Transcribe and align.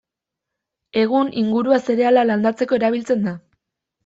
Egun 1.01 1.29
ingurua 1.41 1.77
zereala 1.83 2.25
landatzeko 2.31 2.79
erabiltzen 2.81 3.29
da. 3.31 3.37